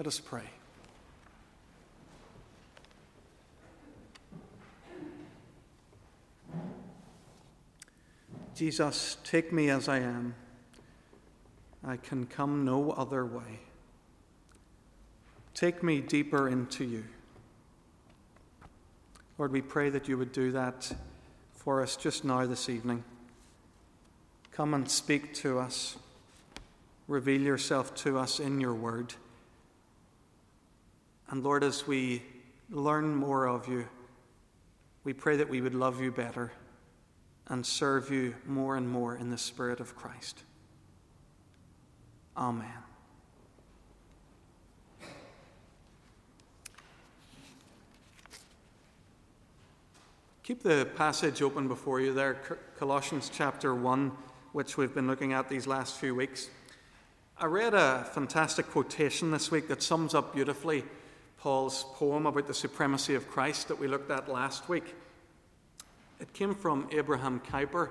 [0.00, 0.44] Let us pray.
[8.54, 10.34] Jesus, take me as I am.
[11.86, 13.60] I can come no other way.
[15.52, 17.04] Take me deeper into you.
[19.36, 20.90] Lord, we pray that you would do that
[21.52, 23.04] for us just now this evening.
[24.50, 25.98] Come and speak to us.
[27.06, 29.12] Reveal yourself to us in your word.
[31.30, 32.22] And Lord, as we
[32.70, 33.86] learn more of you,
[35.04, 36.52] we pray that we would love you better
[37.46, 40.42] and serve you more and more in the Spirit of Christ.
[42.36, 42.66] Amen.
[50.42, 52.34] Keep the passage open before you there,
[52.76, 54.10] Colossians chapter 1,
[54.50, 56.50] which we've been looking at these last few weeks.
[57.38, 60.82] I read a fantastic quotation this week that sums up beautifully
[61.40, 64.94] Paul's poem about the supremacy of Christ that we looked at last week.
[66.20, 67.88] It came from Abraham Kuyper,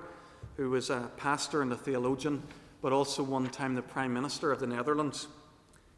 [0.56, 2.44] who was a pastor and a theologian,
[2.80, 5.26] but also one time the Prime Minister of the Netherlands.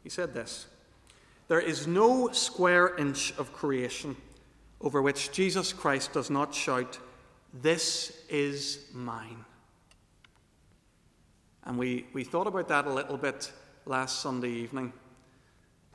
[0.01, 0.65] He said this
[1.47, 4.15] There is no square inch of creation
[4.81, 6.97] over which Jesus Christ does not shout,
[7.53, 9.45] This is mine.
[11.65, 13.51] And we, we thought about that a little bit
[13.85, 14.91] last Sunday evening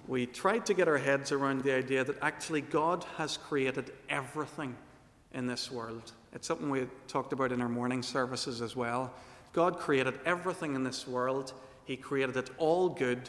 [0.08, 4.74] we tried to get our heads around the idea that actually God has created everything
[5.34, 6.12] in this world.
[6.32, 9.12] It's something we talked about in our morning services as well.
[9.52, 11.52] God created everything in this world,
[11.84, 13.28] He created it all good.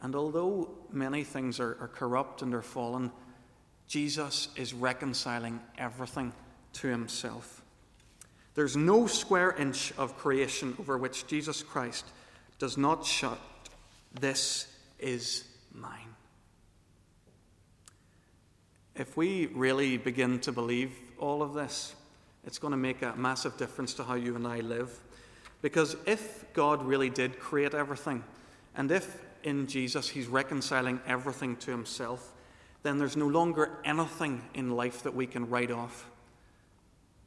[0.00, 3.12] And although many things are, are corrupt and are fallen,
[3.86, 6.32] Jesus is reconciling everything
[6.74, 7.62] to Himself.
[8.54, 12.06] There's no square inch of creation over which Jesus Christ
[12.58, 13.38] does not shut.
[14.18, 16.14] This is mine.
[18.94, 21.94] If we really begin to believe all of this,
[22.44, 24.98] it's going to make a massive difference to how you and I live.
[25.62, 28.24] Because if God really did create everything,
[28.74, 32.32] and if in Jesus He's reconciling everything to Himself,
[32.82, 36.08] then there's no longer anything in life that we can write off.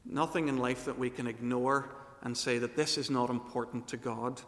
[0.06, 1.90] Nothing in life that we can ignore
[2.22, 4.42] and say that this is not important to God.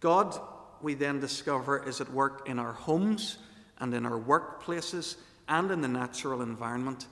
[0.00, 0.38] God
[0.82, 3.38] we then discover is at work in our homes
[3.78, 5.16] and in our workplaces
[5.48, 7.06] and in the natural environment,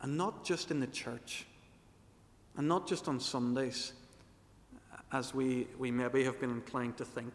[0.00, 1.46] and not just in the church,
[2.56, 3.92] and not just on Sundays,
[5.12, 7.32] as we, we maybe have been inclined to think.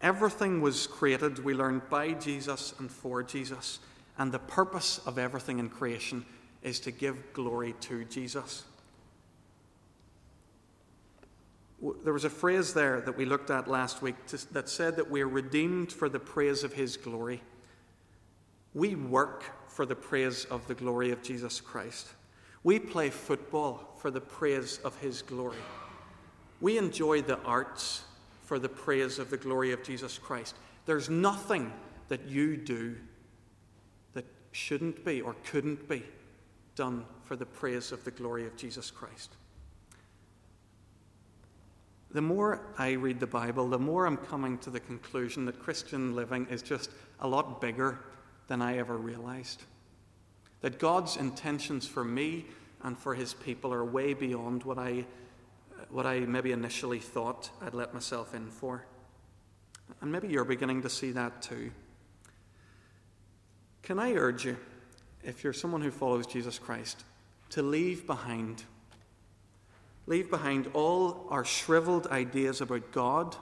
[0.00, 3.80] Everything was created, we learned, by Jesus and for Jesus,
[4.16, 6.24] and the purpose of everything in creation
[6.62, 8.64] is to give glory to Jesus
[12.02, 14.16] there was a phrase there that we looked at last week
[14.52, 17.40] that said that we're redeemed for the praise of His glory.
[18.74, 22.08] We work for the praise of the glory of Jesus Christ.
[22.64, 25.56] We play football for the praise of His glory.
[26.60, 28.02] We enjoy the arts
[28.42, 30.56] for the praise of the glory of Jesus Christ.
[30.84, 31.72] There's nothing
[32.08, 32.96] that you do
[34.14, 36.02] that shouldn't be or couldn't be
[36.74, 39.36] done for the praise of the glory of Jesus Christ
[42.18, 46.16] the more I read the Bible, the more I'm coming to the conclusion that Christian
[46.16, 46.90] living is just
[47.20, 48.00] a lot bigger
[48.48, 49.62] than I ever realized.
[50.62, 52.46] That God's intentions for me
[52.82, 55.06] and for his people are way beyond what I,
[55.90, 58.84] what I maybe initially thought I'd let myself in for.
[60.00, 61.70] And maybe you're beginning to see that too.
[63.84, 64.56] Can I urge you,
[65.22, 67.04] if you're someone who follows Jesus Christ,
[67.50, 68.64] to leave behind
[70.08, 73.36] leave behind all our shriveled ideas about God,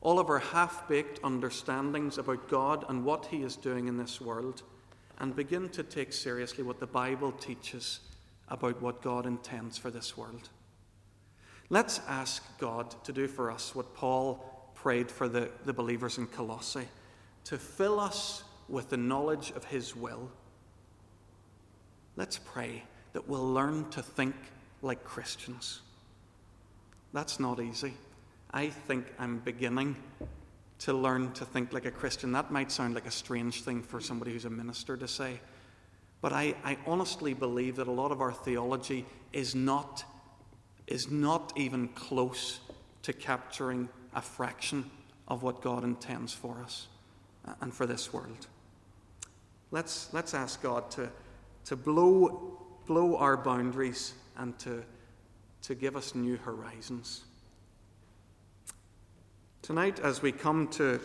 [0.00, 4.20] all of our half baked understandings about God and what He is doing in this
[4.20, 4.62] world,
[5.20, 8.00] and begin to take seriously what the Bible teaches
[8.48, 10.48] about what God intends for this world.
[11.68, 16.26] Let's ask God to do for us what Paul prayed for the, the believers in
[16.26, 16.88] Colossae
[17.44, 20.30] to fill us with the knowledge of His will.
[22.16, 24.34] Let's pray that we'll learn to think
[24.82, 25.80] like Christians.
[27.12, 27.94] That's not easy.
[28.52, 29.96] I think I'm beginning
[30.80, 32.32] to learn to think like a Christian.
[32.32, 35.40] That might sound like a strange thing for somebody who's a minister to say.
[36.20, 40.04] But I, I honestly believe that a lot of our theology is not,
[40.86, 42.60] is not even close
[43.02, 44.90] to capturing a fraction
[45.28, 46.88] of what God intends for us
[47.46, 48.46] uh, and for this world.
[49.70, 51.10] Let's, let's ask God to,
[51.66, 54.82] to blow, blow our boundaries and to,
[55.62, 57.24] to give us new horizons.
[59.62, 61.00] Tonight, as we come to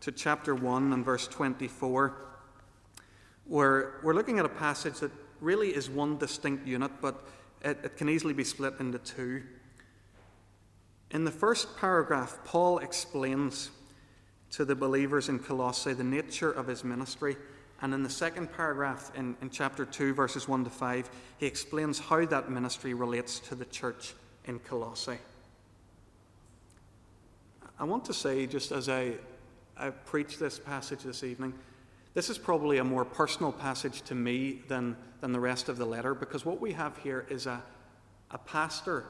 [0.00, 2.14] to chapter 1 and verse 24,
[3.44, 5.10] where we're looking at a passage that
[5.40, 7.22] really is one distinct unit, but
[7.62, 9.42] it, it can easily be split into two.
[11.10, 13.70] In the first paragraph, Paul explains
[14.52, 17.36] to the believers in Colossae the nature of his ministry.
[17.82, 21.98] And in the second paragraph, in, in chapter 2, verses 1 to 5, he explains
[21.98, 25.18] how that ministry relates to the church in Colossae.
[27.78, 29.14] I want to say, just as I,
[29.78, 31.54] I preach this passage this evening,
[32.12, 35.86] this is probably a more personal passage to me than, than the rest of the
[35.86, 37.62] letter because what we have here is a,
[38.32, 39.06] a pastor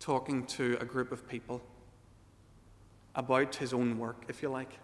[0.00, 1.62] talking to a group of people
[3.14, 4.78] about his own work, if you like.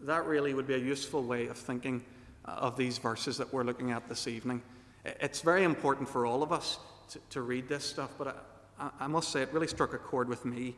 [0.00, 2.04] That really would be a useful way of thinking
[2.44, 4.62] uh, of these verses that we're looking at this evening.
[5.04, 6.78] It's very important for all of us
[7.10, 8.46] to, to read this stuff, but
[8.78, 10.76] I, I, must say it really struck a chord with me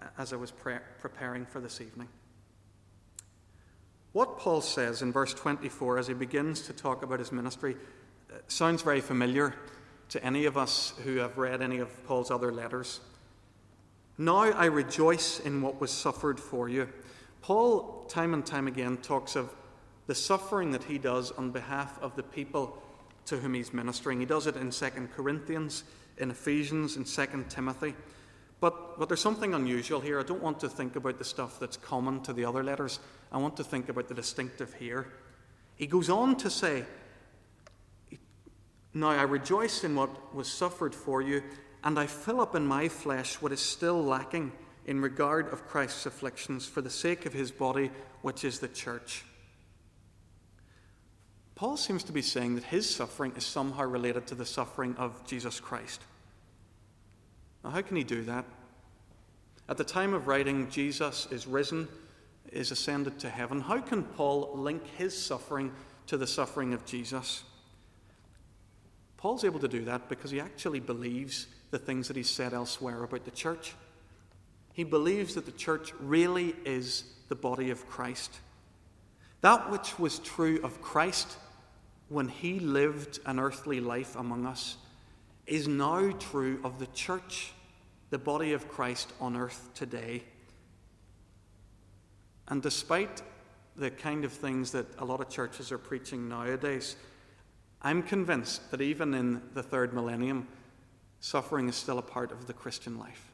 [0.00, 2.08] uh, as I was pre- preparing for this evening.
[4.12, 7.76] What Paul says in verse 24 as he begins to talk about his ministry
[8.32, 9.54] uh, sounds very familiar
[10.10, 13.00] to any of us who have read any of Paul's other letters.
[14.16, 16.88] Now I rejoice in what was suffered for you.
[17.44, 19.54] Paul, time and time again, talks of
[20.06, 22.82] the suffering that he does on behalf of the people
[23.26, 24.18] to whom he's ministering.
[24.18, 25.84] He does it in 2 Corinthians,
[26.16, 27.94] in Ephesians, in 2 Timothy.
[28.60, 30.18] But, but there's something unusual here.
[30.18, 32.98] I don't want to think about the stuff that's common to the other letters.
[33.30, 35.08] I want to think about the distinctive here.
[35.76, 36.86] He goes on to say,
[38.94, 41.42] Now I rejoice in what was suffered for you
[41.82, 44.50] and I fill up in my flesh what is still lacking
[44.86, 47.90] in regard of Christ's afflictions for the sake of his body,
[48.22, 49.24] which is the church.
[51.54, 55.24] Paul seems to be saying that his suffering is somehow related to the suffering of
[55.26, 56.02] Jesus Christ.
[57.62, 58.44] Now, how can he do that?
[59.68, 61.88] At the time of writing, Jesus is risen,
[62.52, 63.60] is ascended to heaven.
[63.60, 65.72] How can Paul link his suffering
[66.08, 67.44] to the suffering of Jesus?
[69.16, 73.02] Paul's able to do that because he actually believes the things that he said elsewhere
[73.02, 73.74] about the church.
[74.74, 78.38] He believes that the church really is the body of Christ.
[79.40, 81.38] That which was true of Christ
[82.08, 84.76] when he lived an earthly life among us
[85.46, 87.52] is now true of the church,
[88.10, 90.22] the body of Christ on earth today.
[92.48, 93.22] And despite
[93.76, 96.96] the kind of things that a lot of churches are preaching nowadays,
[97.80, 100.46] I'm convinced that even in the third millennium,
[101.24, 103.32] Suffering is still a part of the Christian life.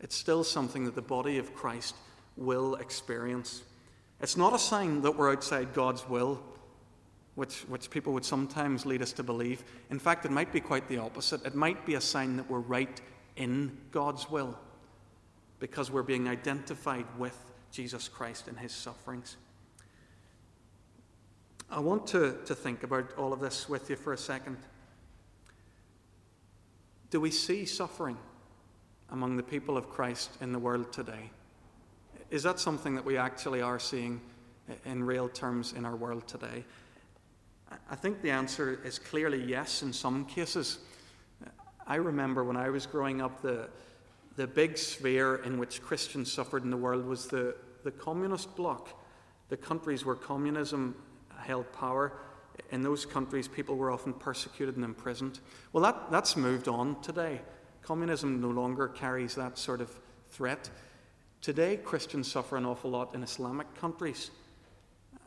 [0.00, 1.94] It's still something that the body of Christ
[2.36, 3.62] will experience.
[4.20, 6.40] It's not a sign that we're outside God's will,
[7.34, 9.62] which, which people would sometimes lead us to believe.
[9.90, 11.44] In fact, it might be quite the opposite.
[11.44, 13.00] It might be a sign that we're right
[13.36, 14.58] in God's will
[15.60, 17.36] because we're being identified with
[17.70, 19.36] Jesus Christ and his sufferings.
[21.70, 24.56] I want to, to think about all of this with you for a second.
[27.10, 28.16] Do we see suffering
[29.10, 31.30] among the people of Christ in the world today?
[32.30, 34.20] Is that something that we actually are seeing
[34.84, 36.64] in real terms in our world today?
[37.90, 40.78] I think the answer is clearly yes in some cases.
[41.86, 43.68] I remember when I was growing up, the,
[44.36, 48.90] the big sphere in which Christians suffered in the world was the, the communist bloc,
[49.48, 50.94] the countries where communism
[51.38, 52.12] held power
[52.70, 55.40] in those countries, people were often persecuted and imprisoned.
[55.72, 57.40] Well, that, that's moved on today.
[57.88, 59.90] Communism no longer carries that sort of
[60.28, 60.68] threat.
[61.40, 64.30] Today, Christians suffer an awful lot in Islamic countries,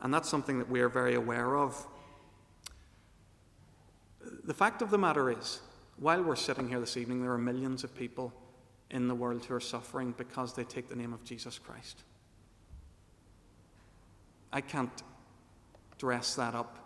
[0.00, 1.84] and that's something that we are very aware of.
[4.44, 5.60] The fact of the matter is,
[5.96, 8.32] while we're sitting here this evening, there are millions of people
[8.92, 12.04] in the world who are suffering because they take the name of Jesus Christ.
[14.52, 15.02] I can't
[15.98, 16.78] dress that up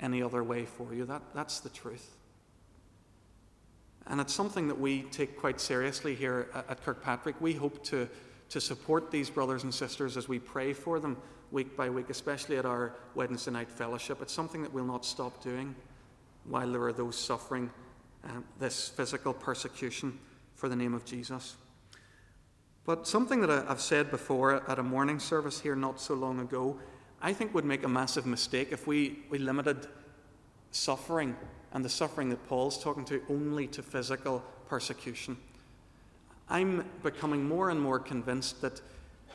[0.00, 1.04] any other way for you.
[1.04, 2.16] That, that's the truth.
[4.06, 7.40] And it's something that we take quite seriously here at, at Kirkpatrick.
[7.40, 8.08] We hope to,
[8.50, 11.16] to support these brothers and sisters as we pray for them
[11.50, 14.22] week by week, especially at our Wednesday night fellowship.
[14.22, 15.74] It's something that we'll not stop doing
[16.44, 17.70] while there are those suffering
[18.24, 20.18] um, this physical persecution
[20.54, 21.56] for the name of Jesus.
[22.84, 26.78] But something that I've said before at a morning service here not so long ago
[27.24, 29.86] I think would make a massive mistake if we, we limited
[30.72, 31.36] suffering
[31.72, 35.36] and the suffering that Paul's talking to only to physical persecution.
[36.48, 38.80] I'm becoming more and more convinced that,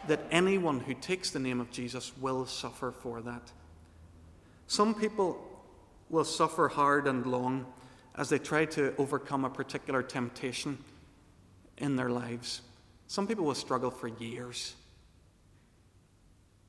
[0.08, 3.52] that anyone who takes the name of Jesus will suffer for that.
[4.68, 5.44] Some people
[6.10, 7.66] will suffer hard and long
[8.16, 10.78] as they try to overcome a particular temptation
[11.78, 12.62] in their lives.
[13.08, 14.76] Some people will struggle for years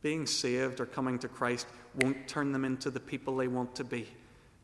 [0.03, 1.67] being saved or coming to Christ
[2.01, 4.07] won't turn them into the people they want to be.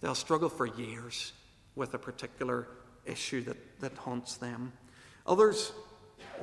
[0.04, 1.32] They'll struggle for years
[1.76, 2.68] with a particular
[3.06, 4.75] issue that, that haunts them.
[5.26, 5.73] Others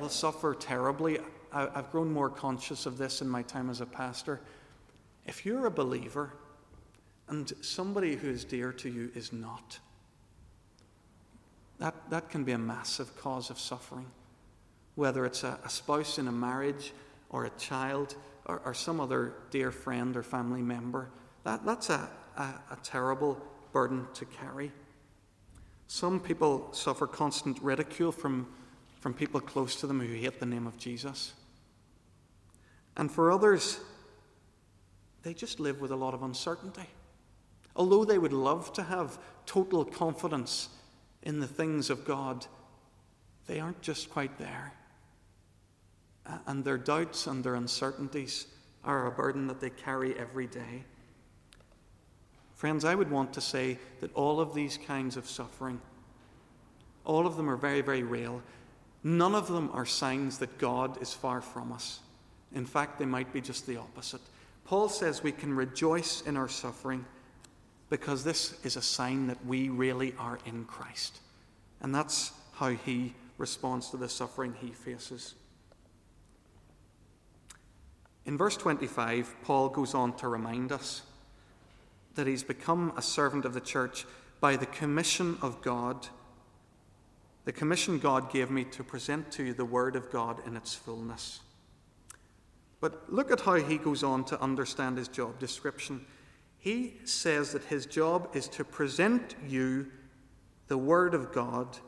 [0.00, 1.20] will suffer terribly.
[1.52, 4.40] I, I've grown more conscious of this in my time as a pastor.
[5.26, 6.32] If you're a believer
[7.28, 9.78] and somebody who is dear to you is not,
[11.78, 14.06] that, that can be a massive cause of suffering.
[14.96, 16.92] Whether it's a, a spouse in a marriage
[17.30, 18.16] or a child
[18.46, 21.10] or, or, some other dear friend or family member,
[21.44, 23.40] that, that's a, a, a terrible
[23.72, 24.72] burden to carry.
[25.86, 28.48] Some people suffer constant ridicule from,
[29.00, 31.34] from people close to them who hate the name of Jesus.
[32.96, 33.80] And for others,
[35.22, 36.88] they just live with a lot of uncertainty.
[37.76, 40.68] Although they would love to have total confidence
[41.22, 42.46] in the things of God,
[43.46, 44.72] they aren't just quite there.
[46.46, 48.46] And their doubts and their uncertainties
[48.84, 50.84] are a burden that they carry every day.
[52.62, 55.80] Friends, I would want to say that all of these kinds of suffering,
[57.04, 58.40] all of them are very, very real.
[59.02, 61.98] None of them are signs that God is far from us.
[62.54, 64.20] In fact, they might be just the opposite.
[64.64, 67.04] Paul says we can rejoice in our suffering
[67.90, 71.18] because this is a sign that we really are in Christ.
[71.80, 75.34] And that's how he responds to the suffering he faces.
[78.24, 81.02] In verse 25, Paul goes on to remind us
[82.14, 84.06] that he's become a servant of the church
[84.40, 86.08] by the commission of God.
[87.44, 90.74] The commission God gave me to present to you the Word of God in its
[90.74, 91.40] fullness.
[92.80, 96.04] But look at how he goes on to understand his job description.
[96.58, 99.86] He says that his job is to present you
[100.68, 101.78] the Word of God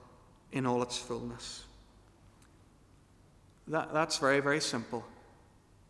[0.53, 1.65] in all its fullness.
[3.69, 5.05] That, that's very, very simple.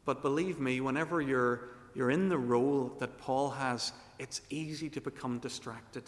[0.05, 5.01] But believe me, whenever you're, you're in the role that Paul has, it's easy to
[5.01, 6.05] become distracted.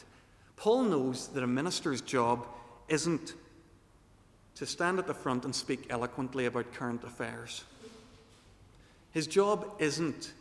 [0.57, 2.47] Paul knows that a minister's job
[2.89, 3.35] isn't
[4.55, 7.65] to stand at the front and speak eloquently about current affairs.
[9.13, 10.33] His job isn't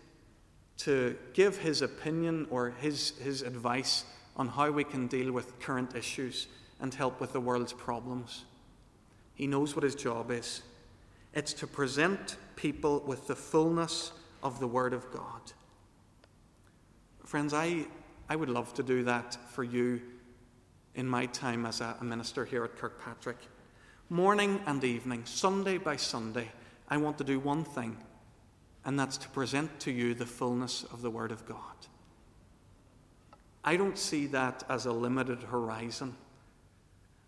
[0.78, 4.06] to give his opinion or his, his advice
[4.36, 6.48] on how we can deal with current issues
[6.80, 8.46] and help with the world's problems.
[9.34, 10.62] He knows what his job is
[11.34, 15.52] it's to present people with the fullness of the Word of God.
[17.36, 17.86] Friends, I,
[18.30, 20.02] I would love to do that for you
[20.94, 23.36] in my time as a, a minister here at Kirkpatrick.
[24.10, 26.48] Morning and evening, Sunday by Sunday,
[26.88, 27.98] I want to do one thing
[28.86, 31.60] and that's to present to you the fullness of the Word of God.
[33.66, 36.16] I don't see that as a limited horizon.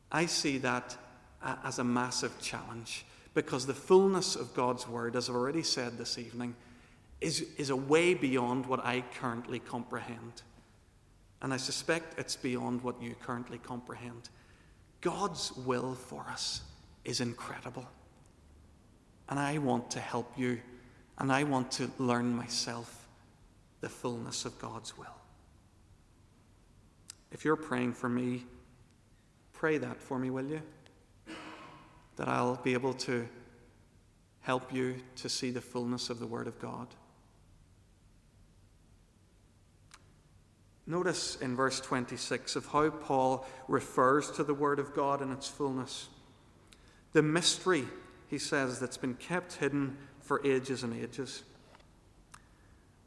[0.10, 0.96] I see that
[1.44, 5.98] uh, as a massive challenge because the fullness of God's Word, as I've already said
[5.98, 6.56] this evening,
[7.22, 10.42] is, is a way beyond what I currently comprehend.
[11.42, 14.30] And I suspect it's beyond what you currently comprehend.
[15.02, 16.62] God's will for us
[17.06, 17.88] is incredible.
[19.30, 20.60] And I want to help you
[21.20, 23.08] and I want to learn myself
[23.82, 25.06] the fullness of God's will.
[27.32, 28.46] If you're praying for me,
[29.54, 30.62] pray that for me, will you?
[32.16, 33.28] That I'll be able to
[34.42, 36.88] help you to see the fullness of the Word of God.
[40.88, 45.48] Notice in verse 26 of how Paul refers to the Word of God in its
[45.48, 46.08] fullness.
[47.12, 47.86] The mystery,
[48.30, 51.44] he says, that's been kept hidden for ages and ages.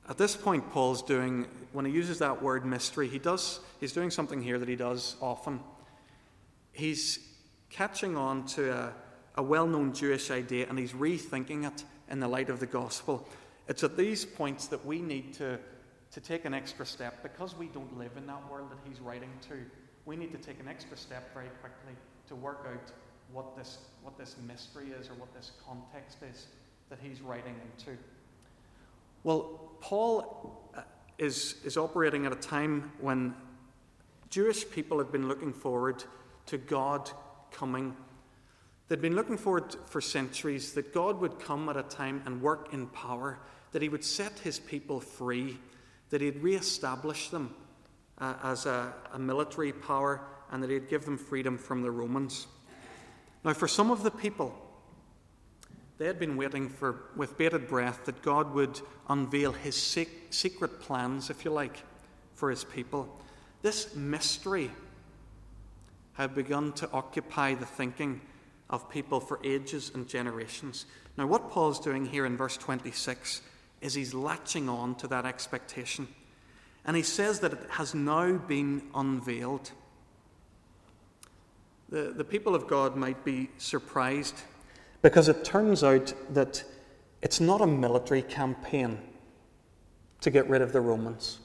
[0.09, 4.11] At this point, Paul's doing, when he uses that word mystery, he does, he's doing
[4.11, 5.61] something here that he does often.
[6.73, 7.19] He's
[7.71, 8.93] catching on to a,
[9.37, 13.29] a well known Jewish idea and he's rethinking it in the light of the gospel.
[13.69, 15.61] It's at these points that we need to,
[16.13, 19.31] to take an extra step because we don't live in that world that he's writing
[19.49, 19.55] to.
[20.07, 21.95] We need to take an extra step very quickly
[22.29, 22.93] to work out
[23.33, 26.47] what this, what this mystery is or what this context is
[26.89, 27.97] that he's writing into.
[29.23, 30.83] Well, Paul uh,
[31.19, 33.35] is, is operating at a time when
[34.31, 36.03] Jewish people had been looking forward
[36.47, 37.11] to God
[37.53, 37.95] coming.
[38.89, 42.73] They'd been looking forward for centuries that God would come at a time and work
[42.73, 43.39] in power,
[43.73, 45.59] that he would set his people free,
[46.11, 47.55] that he'd re-establish them
[48.19, 52.47] uh, as a, a military power, and that he'd give them freedom from the Romans.
[53.45, 54.55] Now, for some of the people,
[55.99, 59.77] they had been waiting for, with bated breath that God would unveil his
[60.31, 61.83] secret plans, if you like,
[62.35, 63.21] for his people.
[63.63, 64.71] This mystery
[66.15, 68.21] had begun to occupy the thinking
[68.69, 70.87] of people for ages and generations.
[71.17, 73.43] Now, what Paul's doing here in verse 26
[73.81, 76.09] is he's latching on to that expectation.
[76.85, 79.71] And he says that it has now been unveiled.
[81.89, 84.43] The, the people of God might be surprised
[85.03, 86.63] because it turns out that
[87.23, 88.99] it's not a military campaign
[90.21, 91.39] to get rid of the Romans.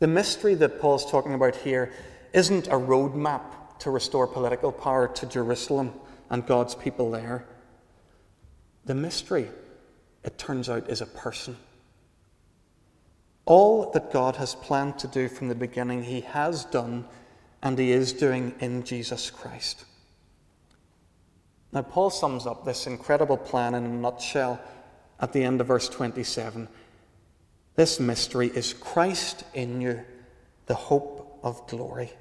[0.00, 1.92] The mystery that Paul's talking about here
[2.32, 5.92] isn't a roadmap to restore political power to Jerusalem
[6.30, 7.46] and God's people there.
[8.84, 9.48] The mystery,
[10.28, 11.56] it turns out, is a person.
[13.46, 17.06] All that God has planned to do from the beginning, He has done
[17.62, 19.86] and He is doing in Jesus Christ.
[21.72, 24.60] Now, Paul sums up this incredible plan in a nutshell
[25.18, 26.68] at the end of verse 27.
[27.74, 30.02] This mystery is Christ in you,
[30.66, 32.12] the hope of glory.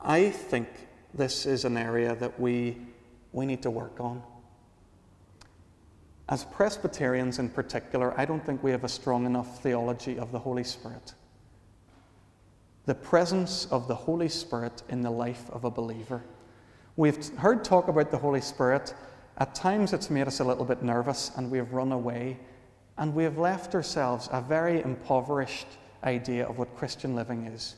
[0.00, 0.68] I think
[1.12, 2.78] this is an area that we,
[3.32, 4.22] we need to work on.
[6.28, 10.38] As Presbyterians in particular, I don't think we have a strong enough theology of the
[10.38, 11.14] Holy Spirit.
[12.84, 16.22] The presence of the Holy Spirit in the life of a believer.
[16.96, 18.94] We've heard talk about the Holy Spirit.
[19.38, 22.38] At times it's made us a little bit nervous and we have run away
[22.98, 25.68] and we have left ourselves a very impoverished
[26.04, 27.76] idea of what Christian living is.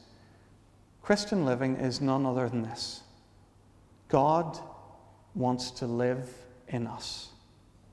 [1.02, 3.02] Christian living is none other than this
[4.09, 4.59] God
[5.34, 6.28] wants to live
[6.68, 7.30] in us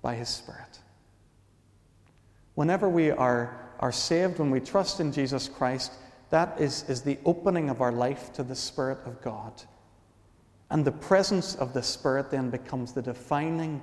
[0.02, 0.80] by His Spirit.
[2.56, 5.94] Whenever we are, are saved, when we trust in Jesus Christ,
[6.30, 9.54] that is, is the opening of our life to the Spirit of God.
[10.70, 13.82] And the presence of the Spirit then becomes the defining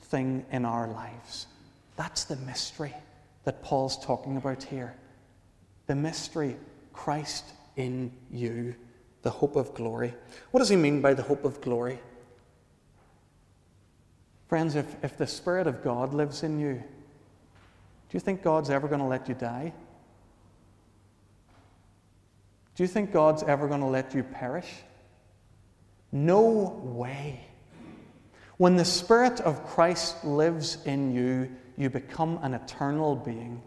[0.00, 1.46] thing in our lives.
[1.96, 2.94] That's the mystery
[3.44, 4.94] that Paul's talking about here.
[5.86, 6.56] The mystery,
[6.92, 7.44] Christ
[7.76, 8.74] in you,
[9.22, 10.14] the hope of glory.
[10.50, 12.00] What does he mean by the hope of glory?
[14.54, 18.86] Friends, if, if the Spirit of God lives in you, do you think God's ever
[18.86, 19.72] going to let you die?
[22.76, 24.72] Do you think God's ever going to let you perish?
[26.12, 27.40] No way.
[28.56, 33.60] When the Spirit of Christ lives in you, you become an eternal being.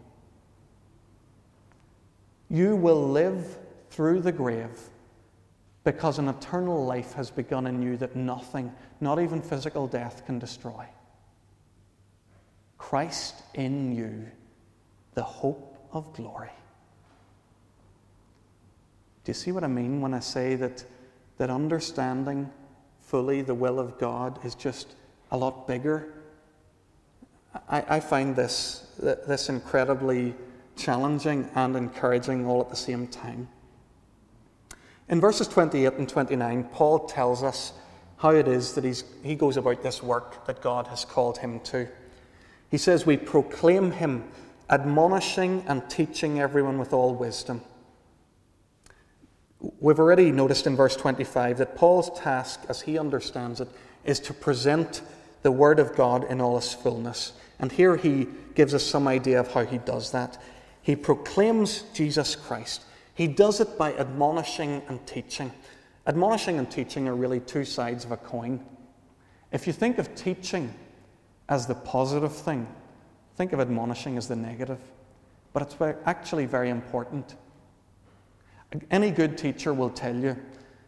[2.48, 3.58] You will live
[3.90, 4.88] through the grave
[5.88, 8.70] because an eternal life has begun in you that nothing,
[9.00, 10.84] not even physical death, can destroy.
[12.76, 14.26] Christ in you,
[15.14, 16.50] the hope of glory.
[19.24, 20.84] Do you see what I mean when I say that,
[21.38, 22.50] that understanding
[23.00, 24.88] fully the will of God is just
[25.30, 26.12] a lot bigger?
[27.66, 30.34] I, I find this, this incredibly
[30.76, 33.48] challenging and encouraging all at the same time.
[35.08, 37.72] In verses 28 and 29, Paul tells us
[38.18, 41.60] how it is that he's, he goes about this work that God has called him
[41.60, 41.88] to.
[42.70, 44.24] He says, We proclaim him,
[44.68, 47.62] admonishing and teaching everyone with all wisdom.
[49.80, 53.68] We've already noticed in verse 25 that Paul's task, as he understands it,
[54.04, 55.00] is to present
[55.42, 57.32] the Word of God in all its fullness.
[57.58, 60.40] And here he gives us some idea of how he does that.
[60.82, 62.82] He proclaims Jesus Christ.
[63.18, 65.50] He does it by admonishing and teaching.
[66.06, 68.64] Admonishing and teaching are really two sides of a coin.
[69.50, 70.72] If you think of teaching
[71.48, 72.68] as the positive thing,
[73.34, 74.78] think of admonishing as the negative.
[75.52, 77.34] But it's actually very important.
[78.88, 80.36] Any good teacher will tell you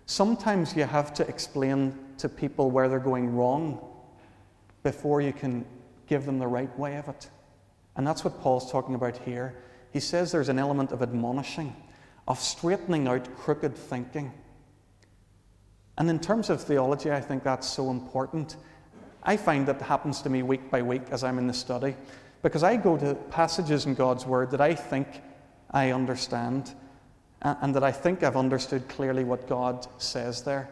[0.06, 3.84] sometimes you have to explain to people where they're going wrong
[4.84, 5.64] before you can
[6.06, 7.28] give them the right way of it.
[7.96, 9.56] And that's what Paul's talking about here.
[9.92, 11.74] He says there's an element of admonishing
[12.30, 14.32] of straightening out crooked thinking.
[15.98, 18.54] And in terms of theology, I think that's so important.
[19.24, 21.96] I find that happens to me week by week as I'm in the study,
[22.42, 25.08] because I go to passages in God's Word that I think
[25.72, 26.72] I understand,
[27.42, 30.70] and that I think I've understood clearly what God says there.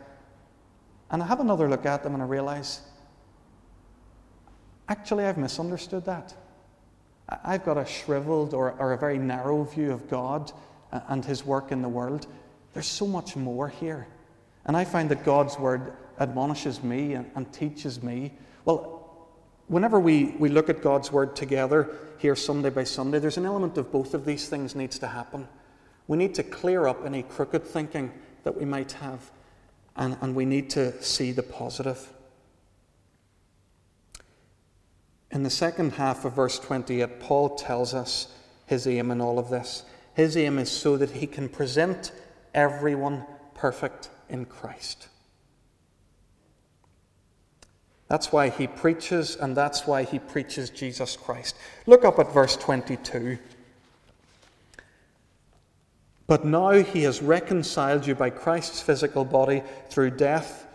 [1.10, 2.82] And I have another look at them and I realize,
[4.88, 6.36] actually, I've misunderstood that.
[7.42, 10.52] I've got a shriveled or, or a very narrow view of God
[10.92, 12.26] and his work in the world,
[12.72, 14.06] there's so much more here.
[14.66, 18.32] And I find that God's word admonishes me and, and teaches me.
[18.64, 18.98] Well,
[19.68, 23.78] whenever we, we look at God's word together here Sunday by Sunday, there's an element
[23.78, 25.48] of both of these things needs to happen.
[26.06, 29.30] We need to clear up any crooked thinking that we might have,
[29.96, 32.12] and, and we need to see the positive.
[35.30, 38.28] In the second half of verse 28, Paul tells us
[38.66, 39.84] his aim in all of this.
[40.18, 42.10] His aim is so that he can present
[42.52, 45.06] everyone perfect in Christ.
[48.08, 51.54] That's why he preaches, and that's why he preaches Jesus Christ.
[51.86, 53.38] Look up at verse 22.
[56.26, 60.66] But now he has reconciled you by Christ's physical body through death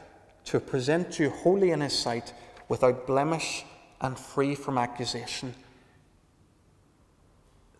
[0.46, 2.34] to present you holy in his sight,
[2.70, 3.66] without blemish
[4.00, 5.54] and free from accusation.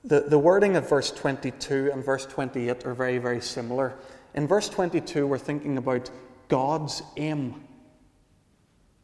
[0.06, 3.96] The, the wording of verse 22 and verse 28 are very, very similar.
[4.34, 6.10] In verse 22, we're thinking about
[6.50, 7.64] God's aim.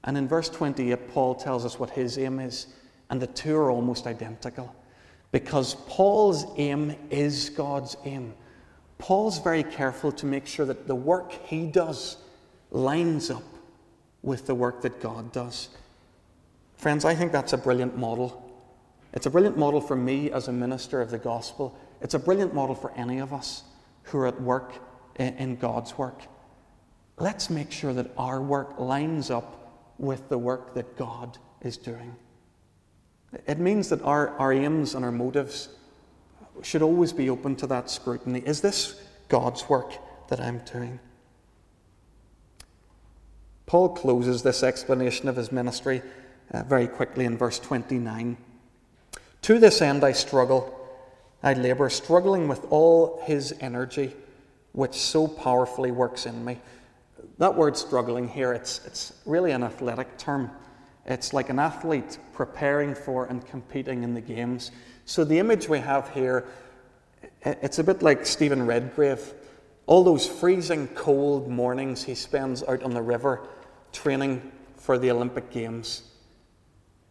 [0.04, 2.68] And in verse 28, Paul tells us what his aim is,
[3.10, 4.76] and the two are almost identical.
[5.32, 8.34] Because Paul's aim is God's aim.
[8.98, 12.18] Paul's very careful to make sure that the work he does
[12.72, 13.44] lines up
[14.22, 15.70] with the work that God does.
[16.76, 18.49] Friends, I think that's a brilliant model.
[19.14, 21.78] It's a brilliant model for me as a minister of the gospel.
[22.02, 23.64] It's a brilliant model for any of us
[24.04, 24.74] who are at work
[25.16, 26.22] in God's work.
[27.18, 29.56] Let's make sure that our work lines up
[29.98, 32.16] with the work that God is doing.
[33.46, 35.70] It means that our, our aims and our motives
[36.64, 38.42] should always be open to that scrutiny.
[38.46, 39.94] Is this God's work
[40.30, 41.00] that I'm doing?
[43.66, 46.02] Paul closes this explanation of his ministry
[46.52, 48.38] uh, very quickly in verse 29.
[49.44, 50.76] To this end I struggle,
[51.42, 54.16] I labour, struggling with all his energy,
[54.74, 56.60] which so powerfully works in me.
[57.38, 60.52] That word struggling here, it's, it's really an athletic term.
[61.06, 64.72] It's like an athlete preparing for and competing in the games.
[65.06, 66.46] So the image we have here,
[67.42, 69.34] it's a bit like Stephen Redgrave.
[69.88, 73.48] All those freezing cold mornings he spends out on the river
[73.92, 76.04] training for the Olympic Games.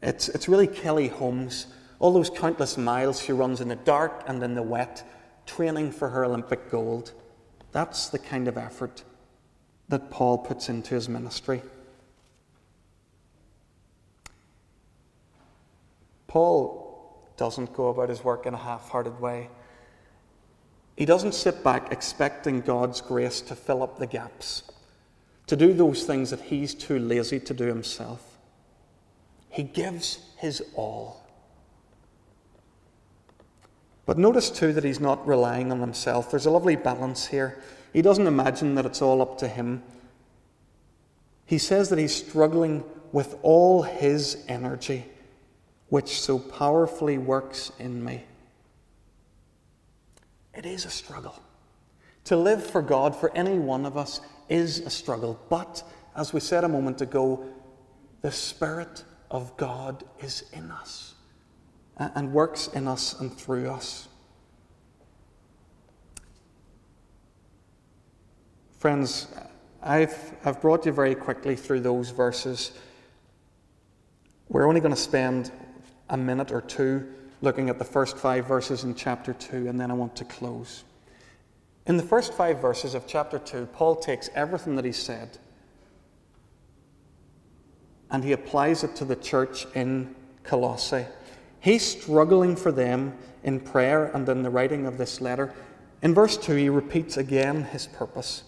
[0.01, 1.67] It's, it's really Kelly Holmes,
[1.99, 5.03] all those countless miles she runs in the dark and in the wet,
[5.47, 7.13] training for her Olympic gold.
[7.73, 9.05] That's the kind of effort
[9.89, 11.63] that Paul puts into his ministry.
[16.27, 19.49] Paul doesn't go about his work in a half hearted way.
[20.97, 24.65] He doesn't sit back expecting God's grace to fill up the gaps
[25.49, 28.39] to do those things that he's too lazy to do himself.
[29.49, 31.27] He gives his all.
[34.09, 36.31] But notice too that he's not relying on himself.
[36.31, 37.59] There's a lovely balance here.
[37.93, 39.83] He doesn't imagine that it's all up to him.
[41.45, 45.05] He says that he's struggling with all his energy,
[45.91, 48.25] which so powerfully works in me.
[50.55, 51.43] It is a struggle.
[52.25, 55.39] To live for God, for any one of us, is a struggle.
[55.51, 55.83] But,
[56.17, 57.45] as we said a moment ago,
[58.23, 61.13] the Spirit of God is in us
[61.99, 64.09] and works in us and through us.
[68.79, 69.27] Friends,
[69.83, 72.73] I've, I've brought you very quickly through those verses.
[74.49, 75.51] We're only going to spend
[76.09, 79.91] a minute or two looking at the first five verses in chapter 2, and then
[79.91, 80.85] I want to close.
[81.87, 85.39] In the first five verses of chapter 2, Paul takes everything that he said
[88.11, 91.07] and he applies it to the church in Colossae.
[91.69, 93.13] He's struggling for them
[93.45, 95.53] in prayer and in the writing of this letter.
[96.01, 98.45] In verse 2, he repeats again his purpose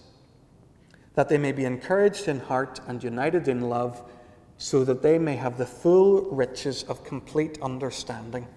[1.17, 4.11] that they may be encouraged in heart and united in love,
[4.57, 8.49] so that they may have the full riches of complete understanding,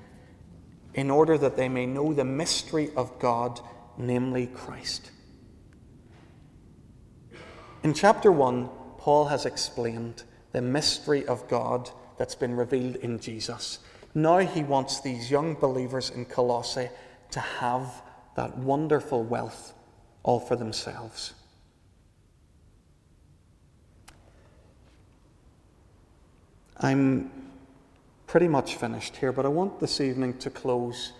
[0.93, 3.59] in order that they may know the mystery of God
[3.97, 5.11] namely Christ.
[7.83, 10.23] In chapter 1, Paul has explained
[10.53, 13.79] the mystery of God that's been revealed in Jesus.
[14.15, 16.89] Now he wants these young believers in Colossae
[17.31, 18.01] to have
[18.35, 19.73] that wonderful wealth
[20.23, 21.33] all for themselves.
[26.77, 27.31] I'm
[28.27, 31.13] pretty much finished here, but I want this evening to close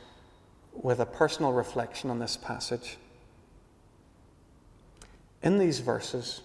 [0.74, 2.98] with a personal reflection on this passage.
[5.42, 6.42] In these verses,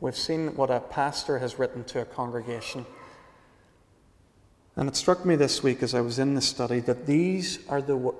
[0.00, 2.84] we've seen what a pastor has written to a congregation.
[4.78, 7.82] And it struck me this week as I was in the study that these are
[7.82, 8.14] the,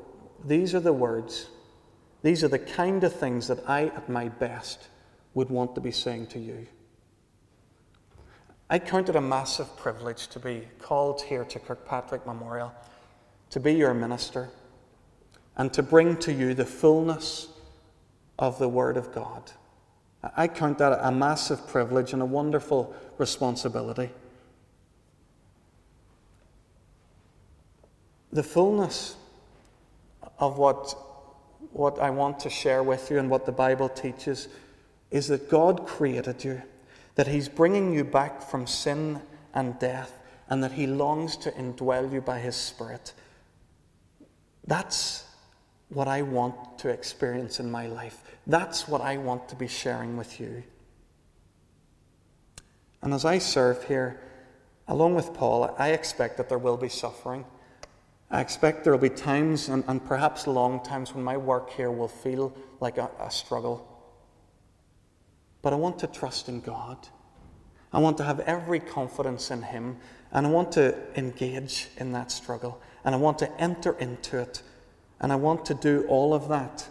[0.44, 1.46] these are the words,
[2.22, 4.88] these are the kind of things that I, at my best,
[5.34, 6.66] would want to be saying to you.
[8.68, 12.74] I count it a massive privilege to be called here to Kirkpatrick Memorial,
[13.50, 14.50] to be your minister
[15.56, 17.46] and to bring to you the fullness
[18.36, 19.52] of the Word of God.
[20.36, 24.10] I count that a massive privilege and a wonderful responsibility.
[28.32, 29.16] The fullness
[30.38, 30.94] of what,
[31.72, 34.48] what I want to share with you and what the Bible teaches
[35.10, 36.62] is that God created you,
[37.14, 39.20] that He's bringing you back from sin
[39.54, 40.12] and death,
[40.48, 43.14] and that He longs to indwell you by His Spirit.
[44.66, 45.24] That's
[45.88, 48.22] what I want to experience in my life.
[48.46, 50.62] That's what I want to be sharing with you.
[53.00, 54.20] And as I serve here,
[54.86, 57.44] along with Paul, I expect that there will be suffering.
[58.30, 61.90] I expect there will be times, and, and perhaps long times, when my work here
[61.90, 63.86] will feel like a, a struggle.
[65.62, 67.08] But I want to trust in God.
[67.90, 69.96] I want to have every confidence in Him,
[70.30, 74.62] and I want to engage in that struggle, and I want to enter into it,
[75.20, 76.86] and I want to do all of that,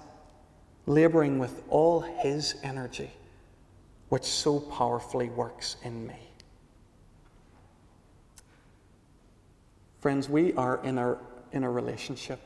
[0.87, 3.11] laboring with all His energy,
[4.09, 6.26] which so powerfully works in me.
[10.07, 11.17] Friends, we are in a,
[11.51, 12.39] in a relationship.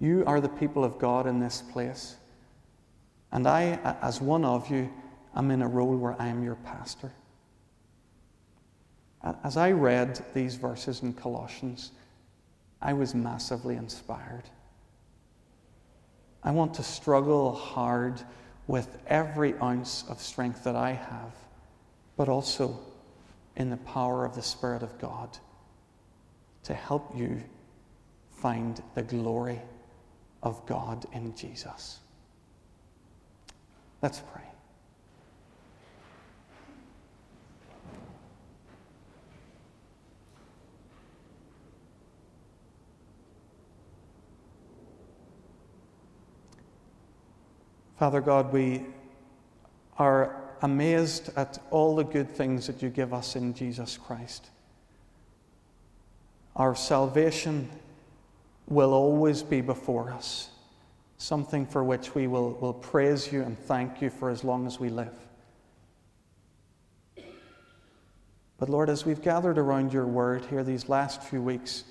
[0.00, 2.16] You are the people of God in this place.
[3.30, 4.92] And I, as one of you,
[5.36, 7.12] am in a role where I am your pastor.
[9.44, 11.92] As I read these verses in Colossians,
[12.82, 14.50] I was massively inspired.
[16.42, 18.20] I want to struggle hard
[18.66, 21.36] with every ounce of strength that I have,
[22.16, 22.80] but also
[23.56, 25.38] in the power of the Spirit of God
[26.64, 27.42] to help you
[28.30, 29.60] find the glory
[30.42, 31.98] of God in Jesus.
[34.02, 34.42] Let's pray.
[47.98, 48.84] Father God, we
[49.98, 54.50] are amazed at all the good things that you give us in Jesus Christ.
[56.54, 57.68] Our salvation
[58.66, 60.50] will always be before us,
[61.18, 64.80] something for which we will, will praise you and thank you for as long as
[64.80, 65.14] we live.
[68.58, 71.84] But Lord, as we've gathered around your word here these last few weeks,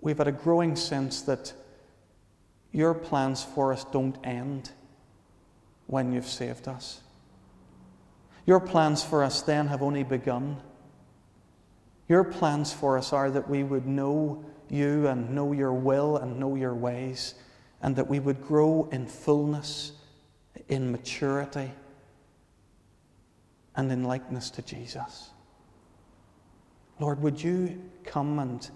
[0.00, 1.52] we've had a growing sense that
[2.72, 4.72] your plans for us don't end
[5.86, 7.00] when you've saved us.
[8.48, 10.56] Your plans for us then have only begun.
[12.08, 16.40] Your plans for us are that we would know you and know your will and
[16.40, 17.34] know your ways,
[17.82, 19.92] and that we would grow in fullness,
[20.66, 21.70] in maturity,
[23.76, 25.28] and in likeness to Jesus.
[26.98, 28.70] Lord, would you come and,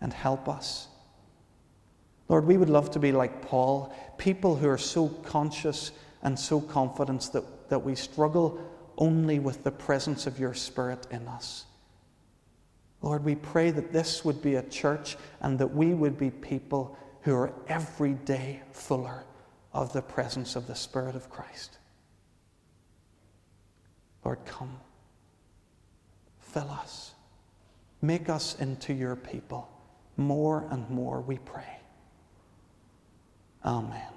[0.00, 0.86] and help us?
[2.28, 5.90] Lord, we would love to be like Paul, people who are so conscious
[6.22, 8.60] and so confident that, that we struggle
[8.98, 11.64] only with the presence of your Spirit in us.
[13.02, 16.96] Lord, we pray that this would be a church and that we would be people
[17.22, 19.24] who are every day fuller
[19.72, 21.78] of the presence of the Spirit of Christ.
[24.24, 24.80] Lord, come.
[26.40, 27.12] Fill us.
[28.00, 29.68] Make us into your people
[30.16, 31.78] more and more, we pray.
[33.64, 34.15] Amen.